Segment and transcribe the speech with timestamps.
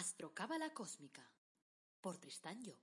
[0.00, 1.20] Astrocábala Cósmica
[2.00, 2.80] por Tristán Job.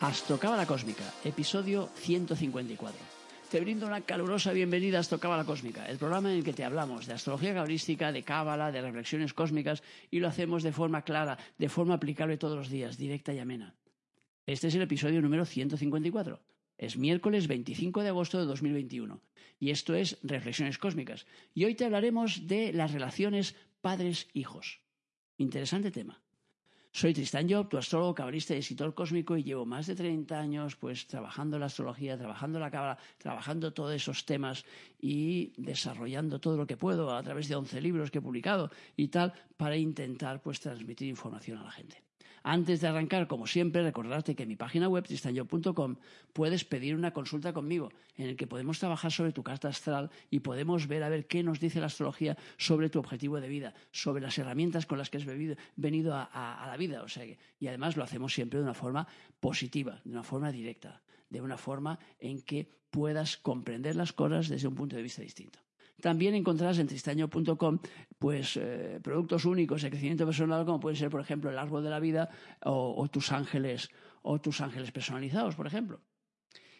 [0.00, 3.23] Astrocábala Cósmica, episodio 154.
[3.54, 7.06] Te brindo una calurosa bienvenida a Astrocábala Cósmica, el programa en el que te hablamos
[7.06, 11.68] de astrología cabalística, de cábala, de reflexiones cósmicas y lo hacemos de forma clara, de
[11.68, 13.76] forma aplicable todos los días, directa y amena.
[14.44, 16.40] Este es el episodio número 154.
[16.78, 19.20] Es miércoles 25 de agosto de 2021
[19.60, 21.24] y esto es Reflexiones Cósmicas.
[21.54, 24.80] Y hoy te hablaremos de las relaciones padres-hijos.
[25.38, 26.23] Interesante tema.
[26.96, 30.76] Soy Tristan Job, tu astrólogo, cabalista y escritor cósmico y llevo más de 30 años
[30.76, 34.64] pues trabajando la astrología, trabajando la cábala, trabajando todos esos temas
[35.00, 39.08] y desarrollando todo lo que puedo a través de 11 libros que he publicado y
[39.08, 42.03] tal para intentar pues transmitir información a la gente.
[42.46, 45.96] Antes de arrancar, como siempre, recordarte que en mi página web, tristanyo.com,
[46.34, 50.40] puedes pedir una consulta conmigo, en el que podemos trabajar sobre tu carta astral y
[50.40, 54.22] podemos ver a ver qué nos dice la astrología sobre tu objetivo de vida, sobre
[54.22, 57.02] las herramientas con las que has venido a, la vida.
[57.02, 59.08] O sea y además lo hacemos siempre de una forma
[59.40, 61.00] positiva, de una forma directa,
[61.30, 65.60] de una forma en que puedas comprender las cosas desde un punto de vista distinto.
[66.00, 67.78] También encontrarás en tristaño.com
[68.18, 71.90] pues, eh, productos únicos de crecimiento personal, como pueden ser, por ejemplo, el árbol de
[71.90, 72.28] la vida
[72.64, 73.90] o, tus ángeles
[74.22, 76.00] o tus ángeles personalizados, por ejemplo.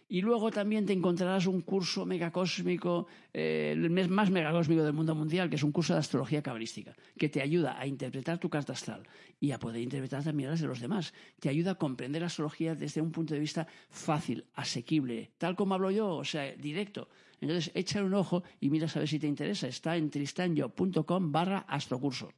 [0.06, 5.48] Y luego también te encontrarás un curso megacósmico, eh, el más megacósmico del mundo mundial,
[5.48, 9.02] que es un curso de astrología cabalística, que te ayuda a interpretar tu carta astral
[9.40, 11.14] y a poder interpretar también las de los demás.
[11.40, 15.74] Te ayuda a comprender la astrología desde un punto de vista fácil, asequible, tal como
[15.74, 17.08] hablo yo, o sea, directo.
[17.40, 19.68] Entonces, échale un ojo y mira a ver si te interesa.
[19.68, 22.32] Está en tristanyo.com barra astrocurso.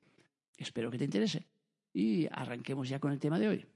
[0.57, 1.47] Espero que te interese.
[1.93, 3.67] Y arranquemos ya con el tema de hoy.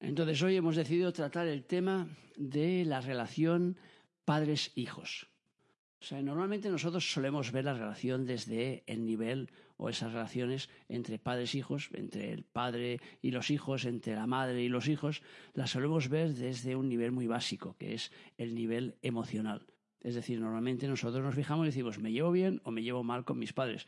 [0.00, 3.76] Entonces, hoy hemos decidido tratar el tema de la relación
[4.24, 5.28] padres-hijos.
[6.00, 11.18] O sea, normalmente nosotros solemos ver la relación desde el nivel o esas relaciones entre
[11.18, 15.22] padres-hijos, e entre el padre y los hijos, entre la madre y los hijos,
[15.54, 19.66] las solemos ver desde un nivel muy básico, que es el nivel emocional.
[20.00, 23.24] Es decir, normalmente nosotros nos fijamos y decimos, me llevo bien o me llevo mal
[23.24, 23.86] con mis padres.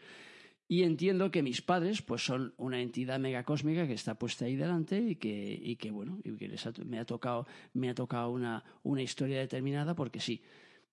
[0.71, 5.01] Y entiendo que mis padres pues son una entidad megacósmica que está puesta ahí delante
[5.01, 6.49] y que, y que bueno, y que
[6.85, 10.43] me ha tocado, me ha tocado una, una historia determinada porque sí.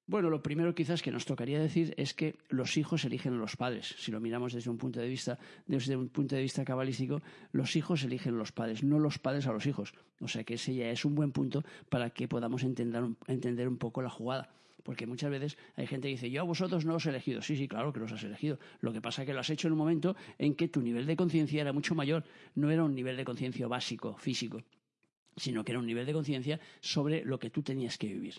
[0.08, 3.56] Bueno, lo primero quizás que nos tocaría decir es que los hijos eligen a los
[3.56, 3.94] padres.
[4.00, 5.38] Si lo miramos desde un punto de vista,
[5.68, 7.22] desde un punto de vista cabalístico,
[7.52, 9.94] los hijos eligen a los padres, no los padres a los hijos.
[10.22, 13.78] O sea que ese ya es un buen punto para que podamos entender, entender un
[13.78, 14.50] poco la jugada.
[14.88, 17.42] Porque muchas veces hay gente que dice, yo a vosotros no os he elegido.
[17.42, 18.58] Sí, sí, claro que los has elegido.
[18.80, 21.06] Lo que pasa es que lo has hecho en un momento en que tu nivel
[21.06, 22.24] de conciencia era mucho mayor.
[22.56, 24.64] No era un nivel de conciencia básico, físico,
[25.36, 28.36] sino que era un nivel de conciencia sobre lo que tú tenías que vivir.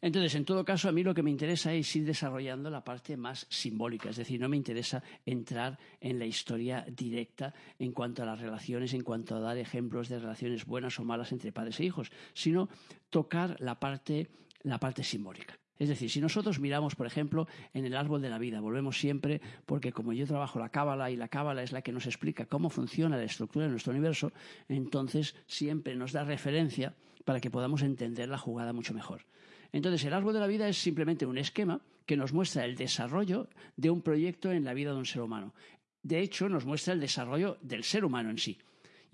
[0.00, 3.16] Entonces, en todo caso, a mí lo que me interesa es ir desarrollando la parte
[3.16, 8.26] más simbólica, es decir, no me interesa entrar en la historia directa en cuanto a
[8.26, 11.86] las relaciones, en cuanto a dar ejemplos de relaciones buenas o malas entre padres e
[11.86, 12.68] hijos, sino
[13.10, 14.28] tocar la parte,
[14.62, 15.58] la parte simbólica.
[15.78, 19.40] Es decir, si nosotros miramos, por ejemplo, en el árbol de la vida, volvemos siempre,
[19.66, 22.70] porque como yo trabajo la cábala y la cábala es la que nos explica cómo
[22.70, 24.32] funciona la estructura de nuestro universo,
[24.68, 29.26] entonces siempre nos da referencia para que podamos entender la jugada mucho mejor.
[29.72, 33.48] Entonces, el árbol de la vida es simplemente un esquema que nos muestra el desarrollo
[33.76, 35.52] de un proyecto en la vida de un ser humano.
[36.02, 38.58] De hecho, nos muestra el desarrollo del ser humano en sí.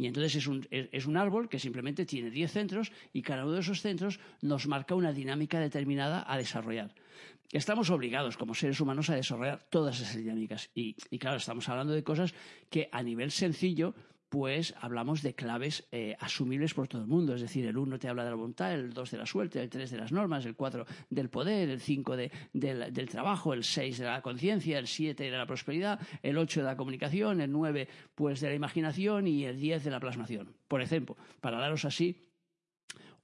[0.02, 3.52] Y entonces es un, es un, árbol que simplemente tiene 10 centros y cada uno
[3.52, 6.92] de esos centros nos marca una dinámica determinada a desarrollar.
[7.52, 10.70] Estamos obligados como seres humanos a desarrollar todas esas dinámicas.
[10.74, 12.34] Y, y claro, estamos hablando de cosas
[12.68, 13.94] que a nivel sencillo
[14.32, 17.34] pues hablamos de claves eh, asumibles por todo el mundo.
[17.34, 19.68] Es decir, el 1 te habla de la voluntad, el 2 de la suerte, el
[19.68, 24.06] 3 de las normas, el 4 del poder, el 5 del, trabajo, el 6 de
[24.06, 28.40] la conciencia, el 7 de la prosperidad, el 8 de la comunicación, el 9 pues
[28.40, 30.56] de la imaginación y el 10 de la plasmación.
[30.66, 32.32] Por ejemplo, para daros así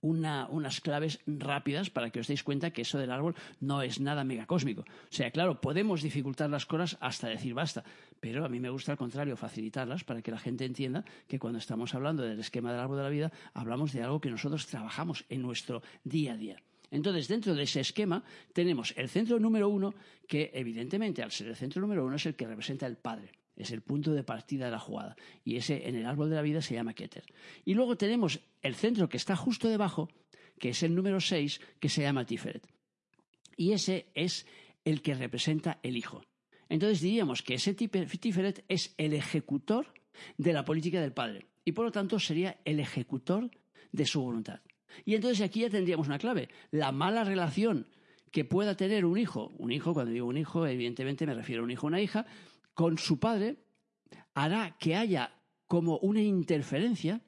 [0.00, 4.24] unas claves rápidas para que os deis cuenta que eso del árbol no es nada
[4.24, 4.82] megacósmico.
[4.82, 7.84] O sea, claro, podemos dificultar las cosas hasta decir basta,
[8.20, 11.58] pero a mí me gusta al contrario facilitarlas para que la gente entienda que cuando
[11.58, 15.24] estamos hablando del esquema del árbol de la vida, hablamos de algo que nosotros trabajamos
[15.28, 16.62] en nuestro día a día.
[16.90, 19.94] Entonces, dentro de ese esquema tenemos el centro número uno,
[20.26, 23.72] que evidentemente al ser el centro número uno es el que representa el padre es
[23.72, 25.16] el punto de partida de la jugada.
[25.44, 27.24] Y ese en el árbol de la vida se llama Keter.
[27.64, 30.08] Y luego tenemos el centro que está justo debajo,
[30.58, 32.66] que es el número 6, que se llama Tiferet.
[33.56, 34.46] Y ese es
[34.84, 36.22] el que representa el hijo.
[36.68, 39.86] Entonces diríamos que ese Tiferet es el ejecutor
[40.36, 41.46] de la política del padre.
[41.64, 43.50] y por lo tanto sería el ejecutor
[43.92, 44.60] de su voluntad.
[45.04, 46.48] Y entonces aquí ya tendríamos una clave.
[46.70, 47.86] La mala relación
[48.30, 51.64] que pueda tener un hijo, un hijo, cuando digo un hijo, evidentemente me refiero a
[51.64, 52.26] un hijo o una hija,
[52.74, 53.56] con su padre,
[54.34, 55.34] hará que haya
[55.66, 57.20] como una interferencia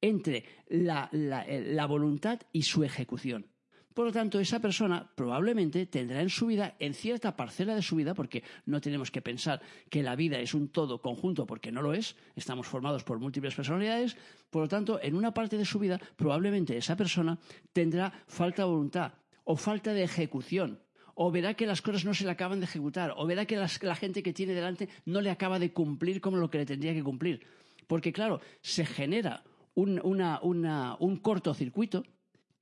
[0.00, 3.46] entre la, la, voluntad y su ejecución.
[3.94, 7.94] Por lo tanto, esa persona probablemente tendrá en su vida, en cierta parcela de su
[7.94, 11.80] vida, porque no tenemos que pensar que la vida es un todo conjunto, porque no
[11.80, 14.16] lo es, estamos formados por múltiples personalidades,
[14.50, 17.38] por lo tanto, en una parte de su vida, probablemente esa persona
[17.72, 19.12] tendrá falta de voluntad
[19.44, 20.80] o falta de ejecución,
[21.14, 23.94] o verá que las cosas no se le acaban de ejecutar, o verá que la
[23.94, 27.04] gente que tiene delante no le acaba de cumplir como lo que le tendría que
[27.04, 27.46] cumplir.
[27.86, 29.44] Porque, claro, se genera
[29.74, 32.04] un, cortocircuito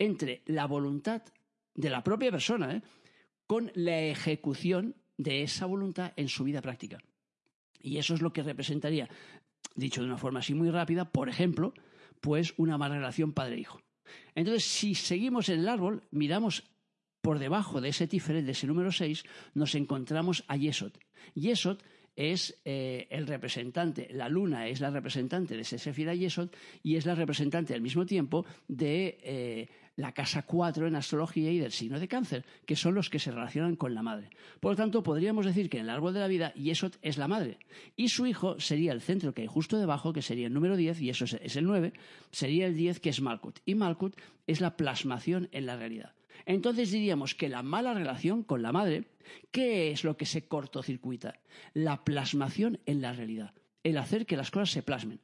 [0.02, 1.22] entre la voluntad
[1.74, 2.82] de la propia persona ¿eh?
[3.46, 6.98] con la ejecución de esa voluntad en su vida práctica.
[7.80, 9.08] Y eso es lo que representaría,
[9.76, 11.72] dicho de una forma así muy rápida, por ejemplo,
[12.20, 13.80] pues una mala relación padre-hijo.
[14.34, 16.64] Entonces, si seguimos en el árbol, miramos
[17.20, 20.92] por debajo de ese tiferet, de ese número 6, nos encontramos a Yesod.
[21.34, 21.78] Yesod
[22.16, 26.50] es eh, el representante, la luna es la representante de Sesefira Yesod
[26.82, 31.58] y es la representante al mismo tiempo de eh, la casa 4 en astrología y
[31.58, 34.30] del signo de cáncer, que son los que se relacionan con la madre.
[34.60, 37.28] Por lo tanto, podríamos decir que en el árbol de la vida Yesod es la
[37.28, 37.58] madre
[37.96, 41.00] y su hijo sería el centro que hay justo debajo, que sería el número 10
[41.00, 41.92] y eso es el 9,
[42.30, 43.60] sería el 10 que es Malkut.
[43.66, 44.16] Y Malkut
[44.46, 46.14] es la plasmación en la realidad.
[46.46, 49.04] Entonces diríamos que la mala relación con la madre,
[49.50, 51.40] ¿qué es lo que se cortocircuita?
[51.74, 53.54] La plasmación en la realidad,
[53.84, 55.20] el hacer que las cosas se plasmen.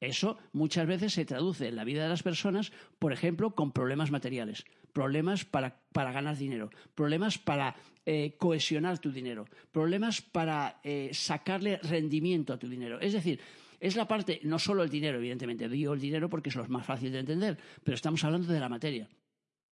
[0.00, 4.10] Eso muchas veces se traduce en la vida de las personas, por ejemplo, con problemas
[4.10, 7.76] materiales, problemas para, ganar dinero, problemas para
[8.06, 12.98] eh, cohesionar tu dinero, problemas para eh, sacarle rendimiento a tu dinero.
[13.00, 13.40] Es decir,
[13.78, 16.86] es la parte, no solo el dinero, evidentemente, digo el dinero porque es lo más
[16.86, 19.08] fácil de entender, pero estamos hablando de la materia.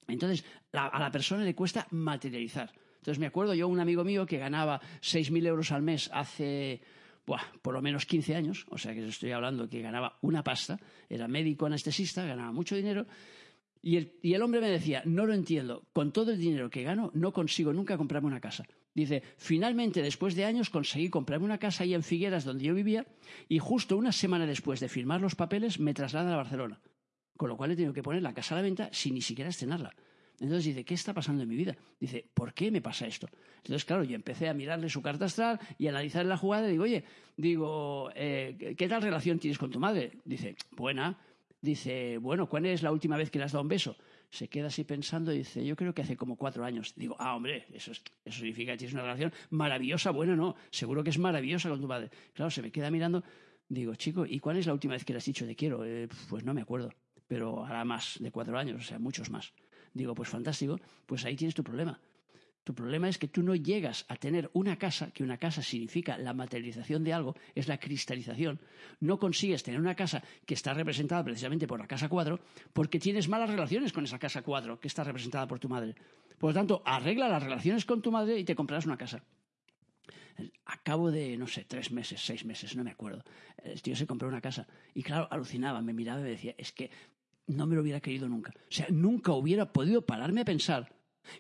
[0.08, 2.72] Entonces, a la persona le cuesta materializar.
[2.98, 6.82] Entonces, me acuerdo yo un amigo mío que ganaba 6.000 euros al mes hace,
[7.26, 10.80] por lo menos 15 años, o sea que estoy hablando que ganaba una pasta,
[11.10, 13.06] era médico anestesista, ganaba mucho dinero,
[13.82, 16.82] y el, y el, hombre me decía, no lo entiendo, con todo el dinero que
[16.82, 18.66] gano no consigo nunca comprarme una casa.
[18.96, 23.06] Dice, finalmente, después de años, conseguí comprarme una casa ahí en Figueras, donde yo vivía,
[23.48, 26.80] y justo una semana después de firmar los papeles me trasladan a Barcelona.
[27.38, 29.50] Con lo cual he tenido que poner la casa a la venta sin ni siquiera
[29.50, 29.94] estrenarla.
[30.40, 31.76] Entonces dice, ¿qué está pasando en mi vida?
[32.00, 33.28] Dice, ¿por qué me pasa esto?
[33.58, 36.72] Entonces, claro, yo empecé a mirarle su carta astral y a analizar la jugada y
[36.72, 37.04] digo, oye,
[37.38, 40.12] digo, eh, ¿qué tal relación tienes con tu madre?
[40.26, 41.18] Dice, buena.
[41.62, 43.96] Dice, bueno, ¿cuál es la última vez que le has dado un beso?
[44.30, 46.94] Se queda así pensando y dice, yo creo que hace como cuatro años.
[46.96, 51.10] Digo, ah, hombre, eso, eso significa que tienes una relación maravillosa, bueno, no, seguro que
[51.10, 52.12] es maravillosa con tu madre.
[52.34, 53.24] Claro, se me queda mirando,
[53.70, 55.86] digo, chico, ¿y cuál es la última vez que le has dicho te quiero?
[55.86, 56.92] Eh, pues no me acuerdo
[57.28, 59.54] pero hará más de cuatro años, o sea, muchos más.
[59.96, 61.98] Digo, pues fantástico, pues ahí tienes tu problema.
[62.66, 66.18] Tu problema es que tú no llegas a tener una casa, que una casa significa
[66.18, 68.60] la materialización de algo, es la cristalización.
[69.00, 72.42] No consigues tener una casa que está representada precisamente por la casa cuatro,
[72.74, 75.96] porque tienes malas relaciones con esa casa cuatro que está representada por tu madre.
[76.38, 79.24] Por lo tanto, arregla las relaciones con tu madre y te comprarás una casa.
[80.66, 83.24] A cabo de, no sé, tres meses, seis meses, no me acuerdo,
[83.64, 84.68] el se compró una casa.
[84.94, 86.90] Y claro, alucinaba, me miraba y me decía, es que
[87.48, 88.52] no me lo hubiera querido nunca.
[88.56, 90.96] O sea, nunca hubiera podido pararme a pensar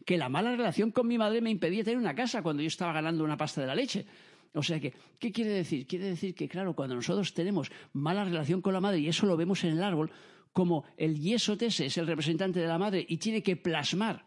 [0.05, 2.93] que la mala relación con mi madre me impedía tener una casa cuando yo estaba
[2.93, 4.05] ganando una pasta de la leche.
[4.53, 5.85] O sea que, ¿qué quiere decir?
[5.85, 9.37] Quiere decir que, claro, cuando nosotros tenemos mala relación con la madre, y eso lo
[9.37, 10.11] vemos en el árbol,
[10.53, 14.23] como el yesotese es el representante de la madre y tiene que plasmar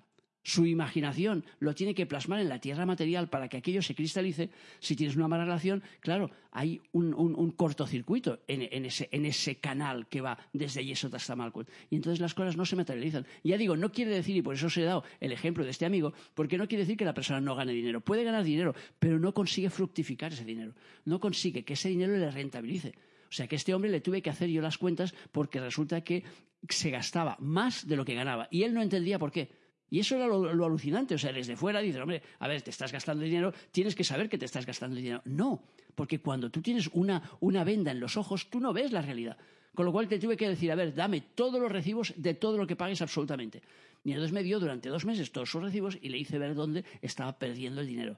[0.49, 4.49] su imaginación lo tiene que plasmar en la tierra material para que aquello se cristalice.
[4.81, 10.87] Si tienes una mala relación, claro, hay un, cortocircuito en, ese, canal que va desde
[10.87, 11.69] Yesod hasta Malkut.
[11.90, 13.26] Y entonces las cosas no se materializan.
[13.45, 15.85] ya digo, no quiere decir, y por eso os he dado el ejemplo de este
[15.85, 18.00] amigo, porque no quiere decir que la persona no gane dinero.
[18.00, 20.73] Puede ganar dinero, pero no consigue fructificar ese dinero.
[21.05, 22.95] No consigue que ese dinero le rentabilice.
[23.28, 26.25] O sea que este hombre le tuve que hacer yo las cuentas porque resulta que
[26.71, 28.49] se gastaba más de lo que ganaba.
[28.50, 29.50] Y él no entendía por qué.
[29.90, 31.14] Y eso era lo, alucinante.
[31.14, 34.28] O sea, desde fuera dices, hombre, a ver, te estás gastando dinero, tienes que saber
[34.28, 35.23] que te estás gastando dinero.
[35.25, 35.62] No,
[35.95, 39.37] porque cuando tú tienes una, una venda en los ojos, tú no ves la realidad.
[39.75, 42.59] Con lo cual te tuve que decir, a ver, dame todos los recibos de todo
[42.59, 43.62] lo que pagues absolutamente.
[44.04, 46.85] Y entonces me dio durante dos meses todos sus recibos y le hice ver dónde
[47.00, 48.16] estaba perdiendo el dinero.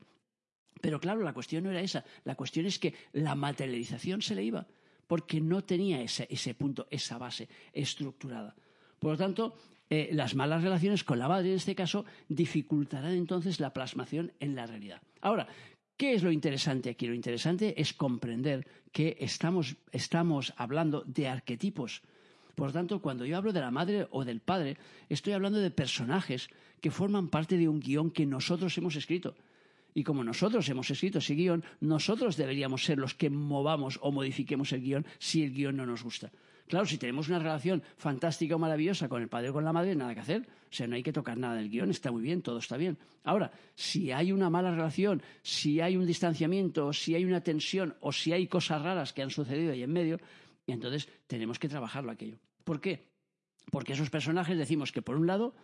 [0.81, 2.05] Pero claro, la cuestión no era esa.
[2.25, 4.67] La cuestión es que la materialización se le iba
[5.07, 8.55] porque no tenía ese, ese punto, esa base estructurada.
[8.99, 9.57] Por lo tanto,
[9.91, 14.55] eh, las malas relaciones con la madre, en este caso, dificultarán entonces la plasmación en
[14.55, 15.03] la realidad.
[15.21, 15.47] Ahora,
[16.01, 17.07] ¿Qué es lo interesante aquí?
[17.07, 22.01] Lo interesante es comprender que estamos, estamos hablando de arquetipos.
[22.55, 24.79] Por tanto, cuando yo hablo de la madre o del padre,
[25.11, 26.49] estoy hablando de personajes
[26.81, 29.37] que forman parte de un guion que nosotros hemos escrito.
[29.93, 34.73] Y como nosotros hemos escrito ese guion, nosotros deberíamos ser los que movamos o modifiquemos
[34.73, 36.33] el guion si el guion no nos gusta.
[36.71, 39.97] Claro, si tenemos una relación fantástica o maravillosa con el padre o con la madre,
[39.97, 40.43] nada que hacer.
[40.43, 42.97] O sea, no hay que tocar nada del guion, está muy bien, todo está bien.
[43.25, 48.13] Ahora, si hay una mala relación, si hay un distanciamiento, si hay una tensión o
[48.13, 50.21] si hay cosas raras que han sucedido ahí en medio,
[50.69, 52.39] entonces tenemos que trabajarlo aquello.
[52.63, 53.09] ¿Por qué?
[53.73, 55.57] Porque esos personajes decimos que, por un lado,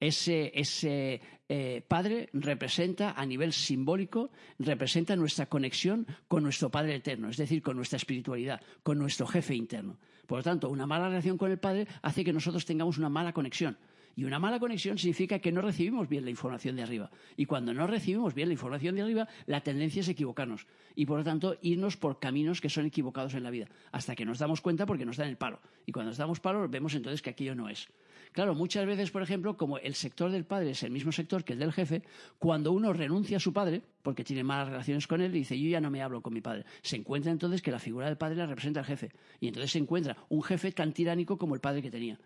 [0.00, 7.36] ese, eh, padre representa a nivel simbólico, representa nuestra conexión con nuestro Padre eterno, es
[7.36, 9.98] decir, con nuestra espiritualidad, con nuestro jefe interno.
[10.26, 13.32] Por lo tanto, una mala relación con el Padre hace que nosotros tengamos una mala
[13.32, 13.76] conexión.
[14.16, 17.10] Y una mala conexión significa que no recibimos bien la información de arriba.
[17.36, 20.66] Y cuando no recibimos bien la información de arriba, la tendencia es equivocarnos.
[20.94, 23.68] Y por lo tanto, irnos por caminos que son equivocados en la vida.
[23.92, 25.60] Hasta que nos damos cuenta porque nos dan el palo.
[25.86, 27.88] Y cuando nos damos palo, vemos entonces que aquello no es.
[28.32, 31.54] Claro, muchas veces, por ejemplo, como el sector del padre es el mismo sector que
[31.54, 32.02] el del jefe,
[32.38, 35.80] cuando uno renuncia a su padre, porque tiene malas relaciones con él, dice, yo ya
[35.80, 36.64] no me hablo con mi padre.
[36.82, 39.10] Se encuentra entonces que la figura del padre la representa al jefe.
[39.40, 42.18] Y entonces se encuentra un jefe tan tiránico como el padre que tenía.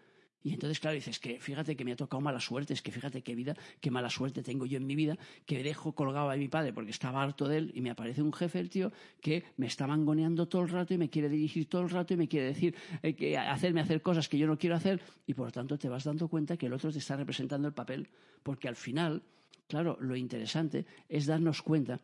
[0.45, 3.23] Y entonces, claro, dices que fíjate que me ha tocado mala suerte, es que fíjate
[3.23, 6.49] qué vida, qué mala suerte tengo yo en mi vida, que dejo colgado a mi
[6.49, 9.67] padre porque estaba harto de él y me aparece un jefe, el tío, que me
[9.67, 12.49] está mangoneando todo el rato y me quiere dirigir todo el rato y me quiere
[12.49, 15.79] decir, eh, que hacerme hacer cosas que yo no quiero hacer y por lo tanto
[15.79, 18.11] te vas dando cuenta que el otro te está representando el papel,
[18.43, 19.23] porque al final,
[19.67, 22.03] claro, lo interesante es darnos cuenta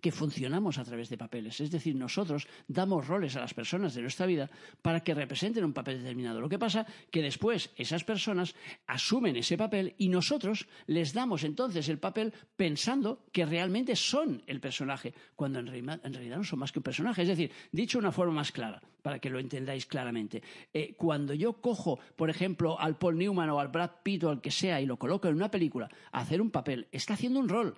[0.00, 1.60] que funcionamos a través de papeles.
[1.60, 4.50] Es decir, nosotros damos roles a las personas de nuestra vida
[4.82, 6.40] para que representen un papel determinado.
[6.40, 8.54] Lo que pasa que después esas personas
[8.86, 14.60] asumen ese papel y nosotros les damos entonces el papel pensando que realmente son el
[14.60, 16.00] personaje, cuando en realidad,
[16.36, 17.22] no son más que un personaje.
[17.22, 21.32] Es decir, dicho de una forma más clara, para que lo entendáis claramente, eh, cuando
[21.32, 24.80] yo cojo, por ejemplo, al Paul Newman o al Brad Pitt o al que sea
[24.80, 27.76] y lo coloco en una película a hacer un papel, está haciendo un rol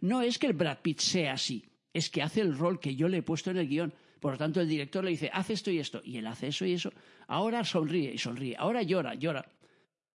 [0.00, 3.08] no es que el Brad Pitt sea así, es que hace el rol que yo
[3.08, 3.92] le he puesto en el guion.
[4.20, 6.66] Por lo tanto, el director le dice, haz esto y esto, y él hace eso
[6.66, 6.92] y eso.
[7.26, 9.46] Ahora sonríe y sonríe, ahora llora, llora.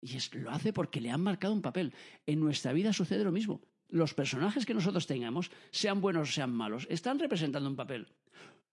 [0.01, 1.94] Y lo hace porque le han marcado un papel.
[2.25, 3.62] En nuestra vida sucede lo mismo.
[3.90, 8.08] Los personajes que nosotros tengamos, sean buenos o sean malos, están representando un papel.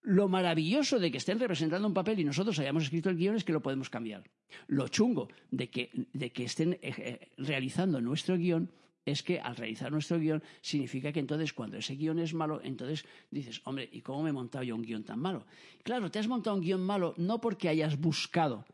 [0.02, 3.44] Lo maravilloso de que estén representando un papel y nosotros hayamos escrito el guion es
[3.44, 4.24] que lo podemos cambiar.
[4.68, 5.90] Lo chungo de que,
[6.36, 8.70] estén eh, eh, realizando nuestro guion
[9.10, 13.04] es que al realizar nuestro guion significa que entonces cuando ese guion es malo, entonces
[13.30, 15.46] dices, hombre, ¿y cómo me he montado yo un guion tan malo?
[15.82, 18.64] Claro, te has montado un guion malo no porque hayas buscado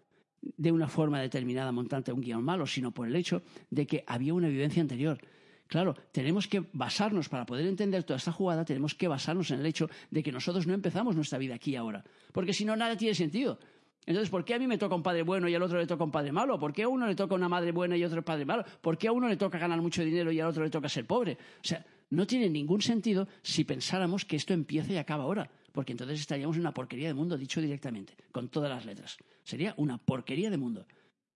[0.41, 4.35] de una forma determinada montarte un guion malo, sino por el hecho de que había
[4.35, 5.19] una vivencia anterior.
[5.67, 9.67] Claro, tenemos que basarnos, para poder entender toda esta jugada, tenemos que basarnos en el
[9.67, 12.05] hecho de que nosotros no empezamos nuestra vida aquí ahora.
[12.33, 13.59] Porque si no, nada tiene sentido.
[14.07, 16.05] Entonces, ¿por qué a mí me toca un padre bueno y al otro le toca
[16.05, 16.59] un padre malo?
[16.59, 18.65] ¿Por qué a uno le toca una madre buena y a otro padre malo?
[18.81, 21.07] ¿Por qué a uno le toca ganar mucho dinero y al otro le toca ser
[21.07, 21.33] pobre?
[21.33, 25.93] O sea, no tiene ningún sentido si pensáramos que esto empieza y acaba ahora, porque
[25.93, 29.17] entonces estaríamos en una porquería de mundo, dicho directamente, con todas las letras.
[29.43, 30.87] Sería una porquería de mundo.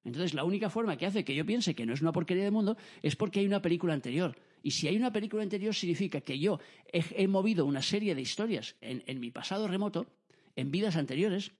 [0.04, 2.50] Entonces, la única forma que hace que yo piense que no es una porquería de
[2.50, 4.36] mundo es porque hay una película anterior.
[4.62, 6.60] Y si hay una película anterior, significa que yo
[6.92, 10.06] he, movido una serie de historias en mi pasado remoto,
[10.56, 11.52] en vidas anteriores,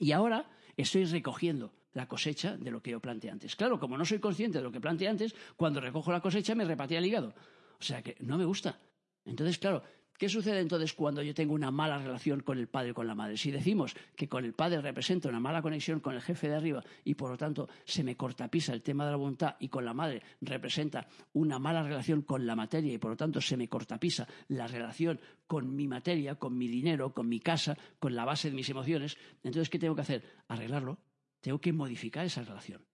[0.00, 3.56] y ahora estoy recogiendo la cosecha de lo que yo planteé antes.
[3.56, 6.64] Claro, como no soy consciente de lo que planteé antes, cuando recojo la cosecha me
[6.64, 7.34] repatea el hígado.
[7.80, 8.78] O sea que no me gusta.
[9.24, 9.82] Entonces, claro,
[10.18, 13.14] ¿Qué sucede entonces cuando yo tengo una mala relación con el padre y con la
[13.14, 13.36] madre?
[13.36, 16.82] Si decimos que con el padre representa una mala conexión con el jefe de arriba
[17.04, 19.94] y por lo tanto se me cortapisa el tema de la voluntad y con la
[19.94, 24.26] madre representa una mala relación con la materia y por lo tanto se me cortapisa
[24.48, 28.56] la relación con mi materia, con mi dinero, con mi casa, con la base de
[28.56, 30.24] mis emociones, entonces ¿qué tengo que hacer?
[30.48, 30.98] Arreglarlo.
[31.40, 32.87] Tengo que modificar esa relación.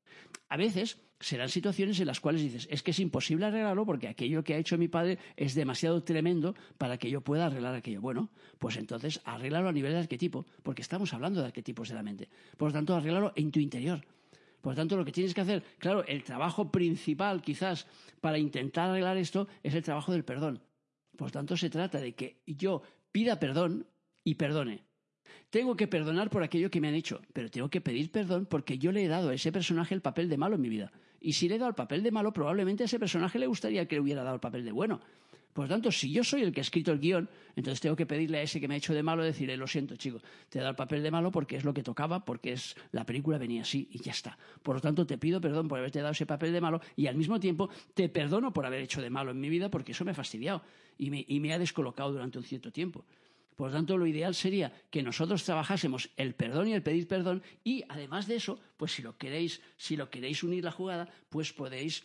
[0.48, 4.44] A veces serán situaciones en las cuales dices, es que es imposible arreglarlo porque aquello
[4.44, 8.00] que ha hecho mi padre es demasiado tremendo para que yo pueda arreglar aquello.
[8.00, 12.02] Bueno, pues entonces arréglalo a nivel de arquetipo, porque estamos hablando de arquetipos de la
[12.02, 12.28] mente.
[12.56, 14.04] Por lo tanto, arréglalo en tu interior.
[14.60, 17.86] Por lo tanto, lo que tienes que hacer, claro, el trabajo principal quizás
[18.20, 20.62] para intentar arreglar esto es el trabajo del perdón.
[21.16, 22.82] Por lo tanto, se trata de que yo
[23.12, 23.86] pida perdón
[24.24, 24.84] y perdone.
[25.50, 28.78] Tengo que perdonar por aquello que me han hecho, pero tengo que pedir perdón porque
[28.78, 30.92] yo le he dado a ese personaje el papel de malo en mi vida.
[31.20, 33.86] Y si le he dado el papel de malo, probablemente a ese personaje le gustaría
[33.86, 35.00] que le hubiera dado el papel de bueno.
[35.54, 38.06] Por lo tanto, si yo soy el que ha escrito el guion, entonces tengo que
[38.06, 40.60] pedirle a ese que me ha hecho de malo, decirle, lo siento, chico, te he
[40.60, 43.62] dado el papel de malo porque es lo que tocaba, porque es la película venía
[43.62, 44.36] así y ya está.
[44.64, 47.14] Por lo tanto, te pido perdón por haberte dado ese papel de malo y al
[47.14, 50.10] mismo tiempo te perdono por haber hecho de malo en mi vida porque eso me
[50.10, 50.60] ha fastidiado
[50.98, 53.04] y me, y me ha descolocado durante un cierto tiempo.
[53.56, 57.42] Por lo tanto, lo ideal sería que nosotros trabajásemos el perdón y el pedir perdón
[57.62, 61.52] y, además de eso, pues si lo queréis, si lo queréis unir la jugada, pues
[61.52, 62.04] podéis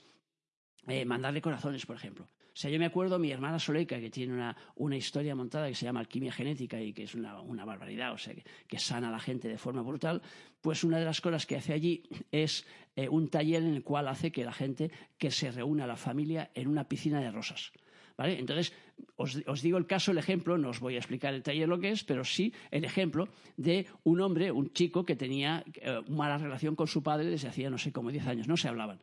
[0.87, 2.25] eh, mandarle corazones, por ejemplo.
[2.25, 5.75] O sea, yo me acuerdo mi hermana Soleika, que tiene una, una, historia montada que
[5.75, 9.07] se llama Alquimia Genética y que es una, una barbaridad, o sea, que, que, sana
[9.07, 10.21] a la gente de forma brutal,
[10.59, 12.65] pues una de las cosas que hace allí es
[12.97, 16.51] eh, un taller en el cual hace que la gente que se reúna la familia
[16.53, 17.71] en una piscina de rosas.
[18.19, 18.37] ¿Vale?
[18.37, 18.73] Entonces,
[19.15, 21.79] os, os, digo el caso, el ejemplo, no os voy a explicar el taller lo
[21.79, 26.37] que es, pero sí el ejemplo de un hombre, un chico que tenía eh, mala
[26.37, 28.99] relación con su padre desde hacía, no sé, como 10 años, no se hablaban.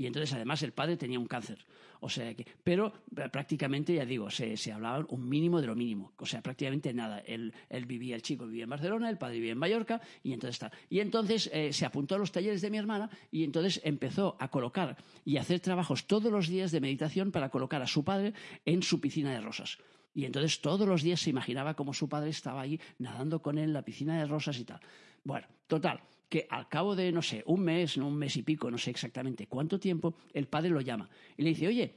[0.00, 1.58] Y entonces, además, el padre tenía un cáncer.
[2.00, 2.90] O sea que, pero
[3.30, 6.14] prácticamente, ya digo, se, se hablaban un mínimo de lo mínimo.
[6.16, 7.18] O sea, prácticamente nada.
[7.18, 10.54] Él, él, vivía, el chico vivía en Barcelona, el padre vivía en Mallorca, y entonces
[10.54, 10.72] está.
[10.88, 14.48] Y entonces eh, se apuntó a los talleres de mi hermana y entonces empezó a
[14.48, 18.32] colocar y hacer trabajos todos los días de meditación para colocar a su padre
[18.64, 19.76] en su piscina de rosas.
[20.14, 23.64] Y entonces todos los días se imaginaba cómo su padre estaba ahí nadando con él
[23.64, 24.80] en la piscina de rosas y tal.
[25.24, 28.70] Bueno, total, que al cabo de, no sé, un mes, no un mes y pico,
[28.70, 31.92] no sé exactamente cuánto tiempo, el padre lo llama y le dice, oye,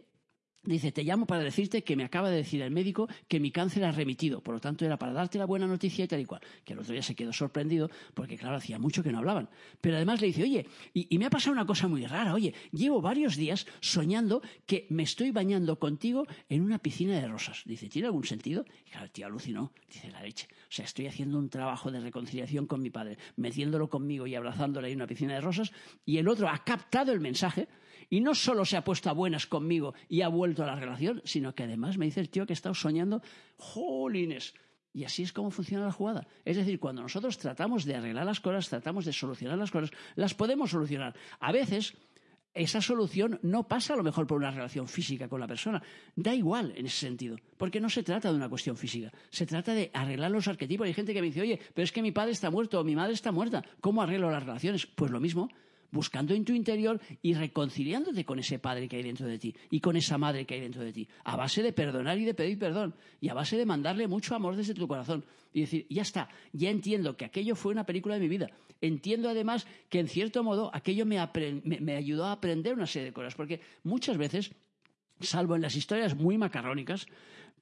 [0.65, 3.83] Dice, te llamo para decirte que me acaba de decir el médico que mi cáncer
[3.83, 4.41] ha remitido.
[4.41, 6.41] Por lo tanto, era para darte la buena noticia y tal y cual.
[6.63, 9.49] Que el otro día se quedó sorprendido porque, claro, hacía mucho que no hablaban.
[9.81, 12.33] Pero además le dice, oye, y, me ha pasado una cosa muy rara.
[12.33, 17.63] Oye, llevo varios días soñando que me estoy bañando contigo en una piscina de rosas.
[17.65, 18.65] Dice, ¿tiene algún sentido?
[18.87, 19.73] Y claro, el tío alucinó.
[19.87, 20.47] Dice, la leche.
[20.49, 24.89] O sea, estoy haciendo un trabajo de reconciliación con mi padre, metiéndolo conmigo y abrazándole
[24.89, 25.73] en una piscina de rosas.
[26.05, 27.67] Y el otro ha captado el mensaje
[28.13, 31.23] y no solo se ha puesto a buenas conmigo y ha vuelto a la relación,
[31.25, 33.23] sino que además me dice el tío que he estado soñando,
[33.57, 34.53] jolines.
[34.93, 36.27] Y así es como funciona la jugada.
[36.45, 40.35] Es decir, cuando nosotros tratamos de arreglar las cosas, tratamos de solucionar las cosas, las
[40.35, 41.15] podemos solucionar.
[41.39, 41.95] A veces
[42.53, 45.81] esa solución no pasa a lo mejor por una relación física con la persona.
[46.15, 49.73] Da igual en ese sentido, porque no se trata de una cuestión física, se trata
[49.73, 50.85] de arreglar los arquetipos.
[50.85, 52.95] Hay gente que me dice, oye, pero es que mi padre está muerto o mi
[52.95, 54.85] madre está muerta, ¿cómo arreglo las relaciones?
[54.85, 55.49] Pues lo mismo,
[55.93, 59.79] buscando en tu interior y reconciliándote con ese padre que hay dentro de ti y
[59.79, 62.57] con esa madre que hay dentro de ti, a base de perdonar y de pedir
[62.57, 66.29] perdón y a base de mandarle mucho amor desde tu corazón y decir, ya está,
[66.51, 68.49] ya entiendo que aquello fue una película de mi vida.
[68.81, 71.19] Entiendo además que en cierto modo aquello me,
[71.63, 74.51] me, ayudó a aprender una serie de cosas, porque muchas veces
[75.21, 77.05] salvo en las historias muy macarrónicas,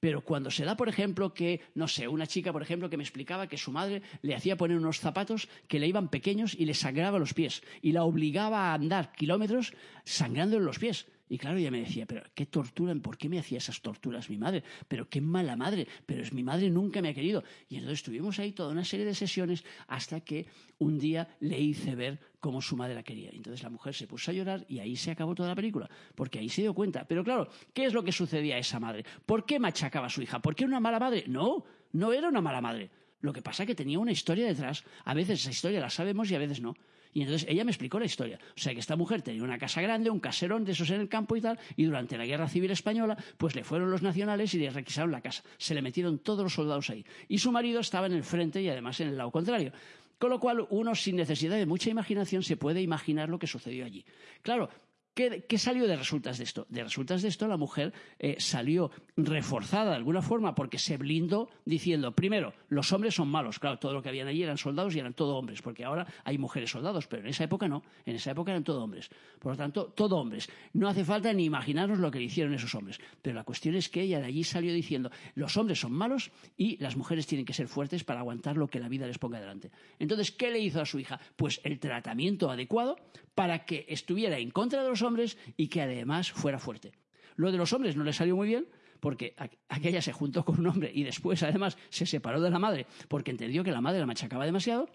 [0.01, 3.03] pero cuando se da, por ejemplo, que, no sé, una chica, por ejemplo, que me
[3.03, 6.73] explicaba que su madre le hacía poner unos zapatos que le iban pequeños y le
[6.73, 11.05] sangraba los pies, y la obligaba a andar kilómetros sangrando en los pies.
[11.31, 14.37] Y claro, ella me decía, pero qué tortura, ¿por qué me hacía esas torturas mi
[14.37, 14.65] madre?
[14.89, 17.41] Pero qué mala madre, pero es mi madre nunca me ha querido.
[17.69, 20.45] Y entonces estuvimos ahí toda una serie de sesiones hasta que
[20.79, 23.29] un día le hice ver cómo su madre la quería.
[23.31, 26.37] Entonces la mujer se puso a llorar y ahí se acabó toda la película, porque
[26.37, 27.07] ahí se dio cuenta.
[27.07, 29.05] Pero claro, ¿qué es lo que sucedía a esa madre?
[29.25, 30.41] ¿Por qué machacaba a su hija?
[30.41, 31.23] ¿Por qué era una mala madre?
[31.27, 31.63] No,
[31.93, 32.89] no era una mala madre.
[33.21, 34.83] Lo que pasa es que tenía una historia detrás.
[35.05, 36.75] A veces esa historia la sabemos y a veces no.
[37.13, 38.39] Y entonces ella me explicó la historia.
[38.55, 41.09] O sea, que esta mujer tenía una casa grande, un caserón de esos en el
[41.09, 44.59] campo y tal, y durante la Guerra Civil Española, pues le fueron los nacionales y
[44.59, 45.43] le requisaron la casa.
[45.57, 47.05] Se le metieron todos los soldados ahí.
[47.27, 49.71] Y su marido estaba en el frente y además en el lado contrario.
[50.17, 53.85] Con lo cual, uno sin necesidad de mucha imaginación se puede imaginar lo que sucedió
[53.85, 54.05] allí.
[54.43, 54.69] Claro,
[55.13, 56.65] ¿Qué, ¿Qué, salió de resultas de esto?
[56.69, 61.49] De resultas de esto la mujer eh, salió reforzada de alguna forma porque se blindó
[61.65, 63.59] diciendo, primero, los hombres son malos.
[63.59, 66.37] Claro, todo lo que habían allí eran soldados y eran todo hombres, porque ahora hay
[66.37, 67.83] mujeres soldados, pero en esa época no.
[68.05, 69.09] En esa época eran todo hombres.
[69.39, 70.49] Por lo tanto, todo hombres.
[70.73, 72.99] No hace falta ni imaginarnos lo que le hicieron esos hombres.
[73.21, 76.77] Pero la cuestión es que ella de allí salió diciendo, los hombres son malos y
[76.77, 79.71] las mujeres tienen que ser fuertes para aguantar lo que la vida les ponga delante.
[79.99, 81.19] Entonces, ¿qué le hizo a su hija?
[81.35, 82.95] Pues el tratamiento adecuado
[83.35, 86.91] para que estuviera en contra de los hombres y que además fuera fuerte.
[87.35, 88.67] Lo de los hombres no le salió muy bien
[88.99, 89.35] porque
[89.67, 93.31] aquella se juntó con un hombre y después además se separó de la madre porque
[93.31, 94.89] entendió que la madre la machacaba demasiado.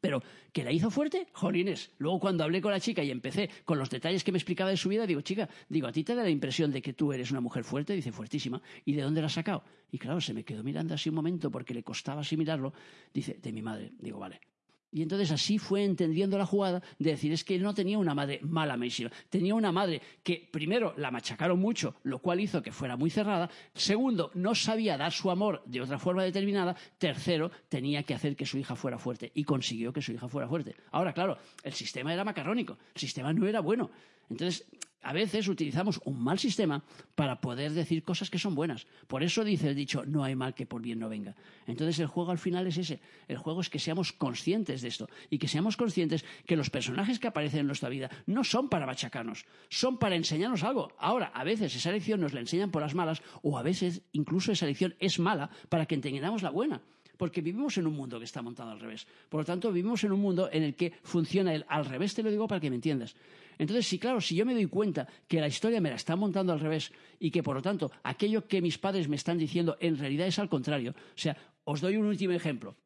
[0.00, 0.22] Pero
[0.52, 1.90] que la hizo fuerte, jolines.
[1.98, 4.76] Luego cuando hablé con la chica y empecé con los detalles que me explicaba de
[4.76, 7.30] su vida, digo, chica, digo, ¿a ti te da la impresión de que tú eres
[7.30, 7.94] una mujer fuerte?
[7.94, 8.60] Dice, fuertísima.
[8.84, 9.64] ¿Y de dónde la has sacado?
[9.90, 12.72] Y claro, se me quedó mirando así un momento porque le costaba asimilarlo.
[13.12, 13.92] Dice, de mi madre.
[13.98, 14.40] Digo, vale.
[14.96, 18.40] Y entonces así fue entendiendo la jugada de decir, es que no tenía una madre
[18.40, 22.96] mala medicina, tenía una madre que primero la machacaron mucho, lo cual hizo que fuera
[22.96, 28.14] muy cerrada, segundo, no sabía dar su amor de otra forma determinada, tercero, tenía que
[28.14, 30.74] hacer que su hija fuera fuerte y consiguió que su hija fuera fuerte.
[30.92, 33.90] Ahora, claro, el sistema era macarrónico, el sistema no era bueno.
[34.30, 34.64] Entonces,
[35.06, 36.82] a veces utilizamos un mal sistema
[37.14, 38.88] para poder decir cosas que son buenas.
[39.06, 41.36] Por eso dice el dicho, no hay mal que por bien no venga.
[41.68, 43.00] Entonces el juego al final es ese.
[43.28, 47.20] El juego es que seamos conscientes de esto y que seamos conscientes que los personajes
[47.20, 50.92] que aparecen en nuestra vida no son para machacarnos, son para enseñarnos algo.
[50.98, 54.50] Ahora, a veces esa lección nos la enseñan por las malas o a veces incluso
[54.50, 56.82] esa lección es mala para que entendamos la buena
[57.16, 59.06] porque vivimos en un mundo que está montado al revés.
[59.28, 62.22] Por lo tanto, vivimos en un mundo en el que funciona el al revés, te
[62.22, 63.16] lo digo para que me entiendas.
[63.58, 66.52] Entonces, sí, claro, si yo me doy cuenta que la historia me la está montando
[66.52, 69.96] al revés y que, por lo tanto, aquello que mis padres me están diciendo en
[69.98, 72.76] realidad es al contrario, o sea, os doy un último ejemplo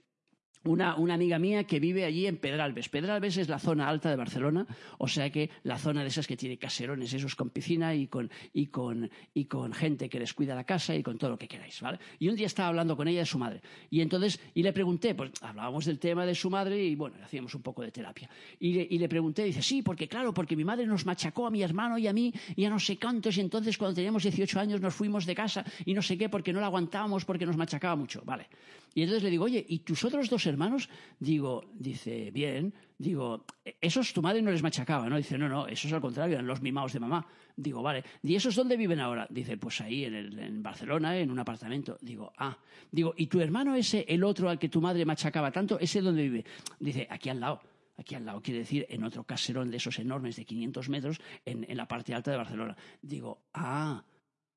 [0.65, 2.89] una, amiga mía que vive allí en Pedralbes.
[2.89, 4.67] Pedralbes es la zona alta de Barcelona,
[4.99, 8.31] o sea que la zona de esas que tiene caserones, esos con piscina y con,
[8.53, 11.49] y con, y con gente que les cuida la casa y con todo lo que
[11.49, 11.99] queráis, ¿vale?
[12.19, 13.63] Y un día estaba hablando con ella de su madre.
[13.91, 17.55] Y entonces, y le pregunté, pues hablábamos del tema de su madre y bueno, hacíamos
[17.55, 18.29] un poco de terapia.
[18.59, 21.51] Y le, y le pregunté, dice, sí, porque claro, porque mi madre nos machacó a
[21.51, 24.61] mi hermano y a mí y a no sé cuántos, y entonces cuando teníamos 18
[24.61, 27.57] años nos fuimos de casa y no sé qué, porque no la aguantábamos, porque nos
[27.57, 28.47] machacaba mucho, ¿vale?
[28.95, 30.89] Y entonces le digo, oye, ¿y tus otros dos hermanos?
[31.19, 32.75] Digo, dice, bien.
[32.99, 33.47] Digo,
[33.81, 35.17] esos tu madre no les machacaba, ¿no?
[35.17, 37.27] Dice, no, no, eso es al contrario, eran los mimados de mamá.
[37.57, 38.05] Digo, vale.
[38.23, 39.27] ¿Y esos dónde viven ahora?
[39.31, 41.99] Dice, pues ahí, en, en Barcelona, en un apartamento.
[42.01, 42.59] Digo, ah.
[42.91, 46.23] Digo, ¿y tu hermano ese, el otro al que tu madre machacaba tanto, ese dónde
[46.23, 46.45] vive?
[46.79, 47.61] Dice, aquí al lado
[48.01, 51.67] aquí al lado, quiere decir en otro caserón de esos enormes de 500 metros en,
[51.69, 52.75] en, la parte alta de Barcelona.
[53.03, 54.03] Digo, ah,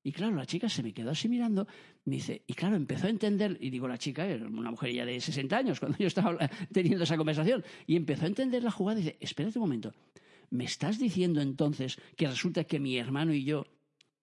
[0.06, 1.66] y claro, la chica se me quedó así mirando,
[2.04, 5.06] me dice, y claro, empezó a entender, y digo la chica, era una mujer ya
[5.06, 6.36] de 60 años cuando yo estaba
[6.70, 9.94] teniendo esa conversación, y empezó a entender la jugada y dice, espérate un momento,
[10.50, 13.66] ¿me estás diciendo entonces que resulta que mi hermano y yo,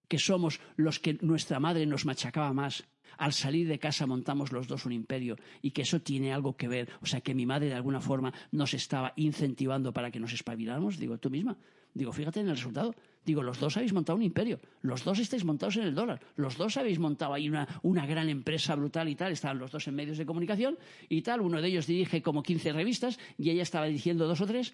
[0.08, 2.84] que somos los que nuestra madre nos machacaba más,
[3.18, 6.68] al salir de casa montamos los dos un imperio y que eso tiene algo que
[6.68, 10.32] ver, o sea, que mi madre de alguna forma nos estaba incentivando para que nos
[10.34, 10.98] espabiláramos?
[10.98, 11.58] Digo, tú misma.
[11.94, 12.96] Digo, fíjate en el resultado.
[13.24, 16.58] Digo, los dos habéis montado un imperio, los dos estáis montados en el dólar, los
[16.58, 19.96] dos habéis montado ahí una, una gran empresa brutal y tal, estaban los dos en
[19.96, 23.86] medios de comunicación y tal, uno de ellos dirige como 15 revistas y ella estaba
[23.86, 24.74] dirigiendo dos o tres,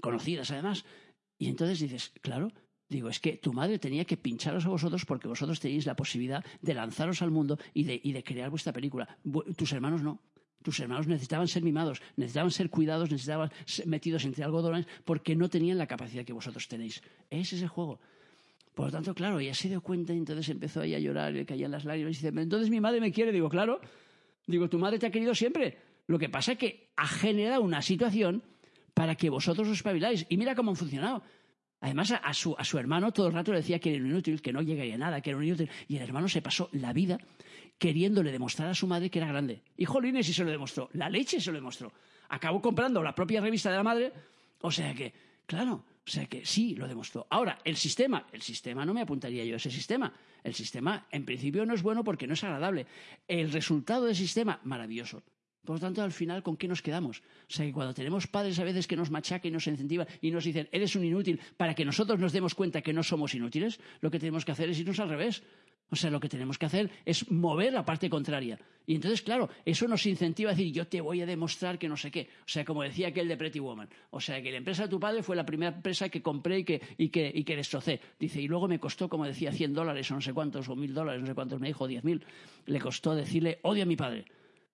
[0.00, 0.84] conocidas además.
[1.38, 2.52] Y entonces dices, claro,
[2.90, 6.44] Digo, es que tu madre tenía que pincharos a vosotros porque vosotros tenéis la posibilidad
[6.60, 9.16] de lanzaros al mundo y de, y de crear vuestra película.
[9.56, 10.20] Tus hermanos no.
[10.62, 15.48] Tus hermanos necesitaban ser mimados, necesitaban ser cuidados, necesitaban ser metidos entre algodones porque no
[15.48, 17.02] tenían la capacidad que vosotros tenéis.
[17.30, 17.98] Es el juego.
[18.74, 21.44] Por lo tanto, claro, ella se dio cuenta y entonces empezó ahí a llorar, le
[21.44, 23.32] caían las lágrimas y dice, entonces mi madre me quiere.
[23.32, 23.80] Digo, claro,
[24.46, 25.78] digo, tu madre te ha querido siempre.
[26.06, 28.42] Lo que pasa es que ha generado una situación
[28.94, 30.26] para que vosotros os espabiláis.
[30.28, 31.22] Y mira cómo han funcionado.
[31.80, 34.96] Además, a, su, hermano todo el rato le decía que era inútil, que no llegaría
[34.96, 35.70] a nada, que era inútil.
[35.88, 37.18] Y el hermano se pasó la vida
[37.80, 39.62] queriéndole demostrar a su madre que era grande.
[39.78, 40.90] Y jolines, y se lo demostró.
[40.92, 41.90] La leche se lo demostró.
[42.28, 44.12] Acabó comprando la propia revista de la madre.
[44.60, 45.14] O sea que,
[45.46, 47.26] claro, o sea que sí, lo demostró.
[47.30, 50.12] Ahora, el sistema, el sistema no me apuntaría yo a ese sistema.
[50.44, 52.86] El sistema, en principio, no es bueno porque no es agradable.
[53.26, 55.22] El resultado del sistema, maravilloso.
[55.64, 57.20] Por lo tanto, al final, ¿con qué nos quedamos?
[57.20, 60.30] O sea, que cuando tenemos padres a veces que nos machacan y nos incentivan y
[60.30, 63.80] nos dicen, eres un inútil, para que nosotros nos demos cuenta que no somos inútiles,
[64.00, 65.42] lo que tenemos que hacer es irnos al revés.
[65.90, 68.58] O sea, lo que tenemos que hacer es mover la parte contraria.
[68.86, 71.96] Y entonces, claro, eso nos incentiva a decir, yo te voy a demostrar que no
[71.96, 72.28] sé qué.
[72.40, 73.88] O sea, como decía aquel de Pretty Woman.
[74.10, 76.64] O sea, que la empresa de tu padre fue la primera empresa que compré y
[76.64, 78.00] que, y que, y que destrocé.
[78.18, 80.94] Dice, y luego me costó, como decía, 100 dólares o no sé cuántos, o mil
[80.94, 82.24] dólares, no sé cuántos me dijo, 10 mil.
[82.66, 84.24] Le costó decirle, odio a mi padre.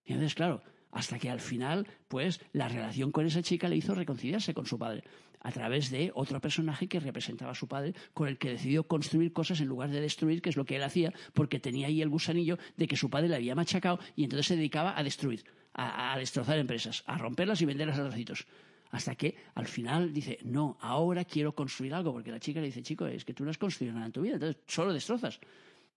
[0.05, 3.95] Y entonces, claro, hasta que al final, pues, la relación con esa chica le hizo
[3.95, 5.05] reconciliarse con su padre
[5.47, 9.33] a través de otro personaje que representaba a su padre, con el que decidió construir
[9.33, 12.09] cosas en lugar de destruir, que es lo que él hacía, porque tenía ahí el
[12.09, 16.17] gusanillo de que su padre le había machacado y entonces se dedicaba a destruir, a,
[16.19, 18.45] destrozar empresas, a romperlas y venderlas a trocitos.
[18.91, 22.83] Hasta que al final dice, no, ahora quiero construir algo, porque la chica le dice,
[22.83, 25.39] chico, es que tú no has construido nada en tu vida, entonces solo destrozas.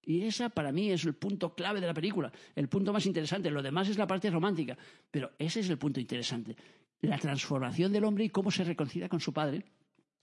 [0.03, 3.51] Y esa para mí es el punto clave de la película, el punto más interesante.
[3.51, 4.77] Lo demás es la parte romántica,
[5.11, 6.55] pero ese es el punto interesante
[7.01, 9.63] la transformación del hombre y cómo se reconcilia con su padre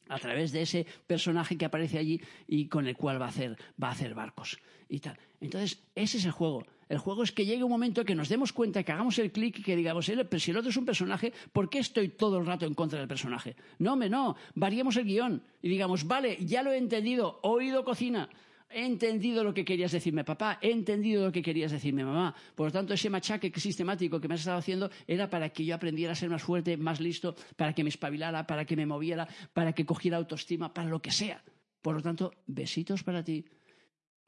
[0.08, 3.56] a través de ese personaje que aparece allí y con el cual va a hacer,
[3.82, 4.58] va a hacer barcos
[4.88, 5.18] y tal.
[5.40, 6.64] Entonces, ese es el juego.
[6.88, 9.58] El juego es que llegue un momento que nos demos cuenta, que hagamos el clic
[9.58, 12.64] y que digamos, si el otro es un personaje, ¿por qué estoy todo el rato
[12.64, 13.56] en contra del personaje?
[13.80, 18.28] No, me no, variemos el guion y digamos, vale, ya lo he entendido, oído cocina,
[18.68, 20.58] He entendido lo que querías decirme, papá.
[20.60, 22.34] He entendido lo que querías decirme, mamá.
[22.54, 25.74] Por lo tanto, ese machaque sistemático que me has estado haciendo era para que yo
[25.74, 29.28] aprendiera a ser más fuerte, más listo, para que me espabilara, para que me moviera,
[29.52, 31.42] para que cogiera autoestima, para lo que sea.
[31.80, 33.44] Por lo tanto, besitos para ti.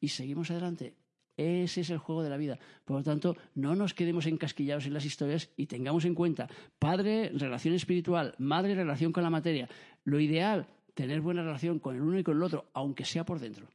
[0.01, 0.95] Y seguimos adelante.
[1.37, 2.59] Ese es el juego de la vida.
[2.85, 6.49] Por lo tanto, no nos quedemos encasquillados en las historias y tengamos en cuenta,
[6.79, 9.69] padre, relación espiritual, madre, relación con la materia.
[10.05, 13.39] Lo ideal tener buena relación con el uno y con el otro, aunque sea por
[13.39, 13.69] dentro.